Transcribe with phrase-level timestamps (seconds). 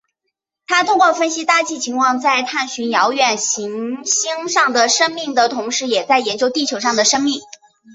[0.65, 7.39] 他通过分析大气情况在探寻遥远行星上的生命的同时也在研究地球上的生命。